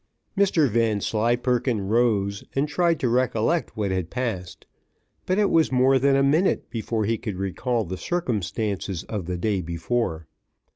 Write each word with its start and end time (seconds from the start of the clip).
Mr 0.35 0.67
Vanslyperken 0.67 1.87
rose, 1.87 2.43
and 2.55 2.67
tried 2.67 2.99
to 2.99 3.07
recollect 3.07 3.77
what 3.77 3.91
had 3.91 4.09
passed; 4.09 4.65
but 5.27 5.37
it 5.37 5.51
was 5.51 5.71
more 5.71 5.99
than 5.99 6.15
a 6.15 6.23
minute 6.23 6.71
before 6.71 7.05
he 7.05 7.19
could 7.19 7.35
recall 7.37 7.83
the 7.85 7.97
circumstances 7.97 9.03
of 9.03 9.27
the 9.27 9.37
day 9.37 9.61
before. 9.61 10.25